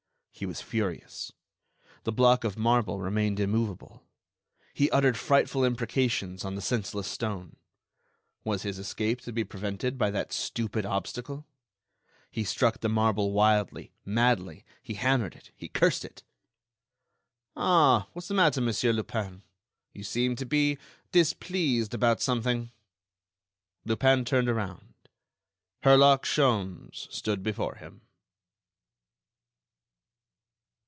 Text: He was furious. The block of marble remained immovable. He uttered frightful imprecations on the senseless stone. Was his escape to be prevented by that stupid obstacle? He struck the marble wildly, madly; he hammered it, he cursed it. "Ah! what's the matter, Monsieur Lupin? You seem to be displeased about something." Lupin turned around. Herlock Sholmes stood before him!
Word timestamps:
He 0.33 0.47
was 0.47 0.59
furious. 0.59 1.31
The 2.03 2.11
block 2.11 2.43
of 2.43 2.57
marble 2.57 2.99
remained 2.99 3.39
immovable. 3.39 4.01
He 4.73 4.89
uttered 4.89 5.15
frightful 5.15 5.63
imprecations 5.63 6.43
on 6.43 6.55
the 6.55 6.63
senseless 6.63 7.05
stone. 7.07 7.57
Was 8.43 8.63
his 8.63 8.79
escape 8.79 9.21
to 9.21 9.31
be 9.31 9.43
prevented 9.43 9.99
by 9.99 10.09
that 10.09 10.33
stupid 10.33 10.83
obstacle? 10.83 11.45
He 12.31 12.43
struck 12.43 12.79
the 12.79 12.89
marble 12.89 13.33
wildly, 13.33 13.91
madly; 14.03 14.65
he 14.81 14.95
hammered 14.95 15.35
it, 15.35 15.51
he 15.55 15.67
cursed 15.67 16.03
it. 16.03 16.23
"Ah! 17.55 18.07
what's 18.13 18.27
the 18.27 18.33
matter, 18.33 18.61
Monsieur 18.61 18.93
Lupin? 18.93 19.43
You 19.93 20.03
seem 20.03 20.35
to 20.37 20.45
be 20.45 20.79
displeased 21.11 21.93
about 21.93 22.19
something." 22.19 22.71
Lupin 23.85 24.25
turned 24.25 24.49
around. 24.49 24.95
Herlock 25.83 26.23
Sholmes 26.25 27.11
stood 27.13 27.43
before 27.43 27.75
him! 27.75 28.01